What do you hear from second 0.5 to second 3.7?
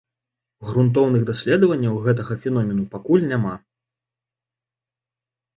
Грунтоўных даследаванняў гэтага феномену пакуль няма.